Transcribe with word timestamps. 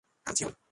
হান 0.25 0.33
সিউল 0.37 0.51
হো? 0.51 0.59